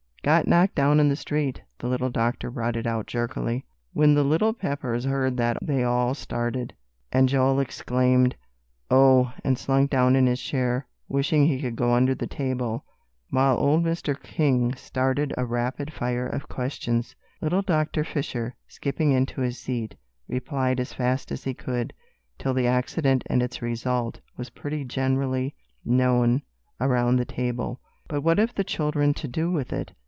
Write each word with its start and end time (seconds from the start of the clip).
"Got 0.23 0.45
knocked 0.47 0.75
down 0.75 0.99
in 0.99 1.09
the 1.09 1.15
street," 1.15 1.63
the 1.79 1.87
little 1.87 2.11
doctor 2.11 2.51
brought 2.51 2.75
it 2.75 2.85
out 2.85 3.07
jerkily. 3.07 3.65
When 3.93 4.13
the 4.13 4.23
little 4.23 4.53
Peppers 4.53 5.03
heard 5.03 5.35
that 5.37 5.57
they 5.63 5.83
all 5.83 6.13
started, 6.13 6.75
and 7.11 7.27
Joel 7.27 7.59
exclaimed, 7.59 8.35
"Oh!" 8.91 9.33
and 9.43 9.57
slunk 9.57 9.89
down 9.89 10.15
in 10.15 10.27
his 10.27 10.39
chair, 10.39 10.85
wishing 11.07 11.47
he 11.47 11.59
could 11.59 11.75
go 11.75 11.95
under 11.95 12.13
the 12.13 12.27
table, 12.27 12.85
while 13.31 13.57
old 13.57 13.83
Mr. 13.83 14.13
King 14.21 14.75
started 14.75 15.33
a 15.39 15.45
rapid 15.47 15.91
fire 15.91 16.27
of 16.27 16.47
questions. 16.47 17.15
Little 17.41 17.63
Doctor 17.63 18.03
Fisher, 18.03 18.53
skipping 18.67 19.11
into 19.11 19.41
his 19.41 19.57
seat, 19.57 19.95
replied 20.27 20.79
as 20.79 20.93
fast 20.93 21.31
as 21.31 21.45
he 21.45 21.55
could, 21.55 21.93
till 22.37 22.53
the 22.53 22.67
accident 22.67 23.23
and 23.25 23.41
its 23.41 23.63
result 23.63 24.19
was 24.37 24.51
pretty 24.51 24.83
generally 24.83 25.55
known 25.83 26.43
around 26.79 27.15
the 27.15 27.25
table. 27.25 27.79
"But 28.07 28.21
what 28.21 28.37
have 28.37 28.53
the 28.53 28.63
children 28.63 29.15
to 29.15 29.27
do 29.27 29.51
with 29.51 29.73
it?" 29.73 29.93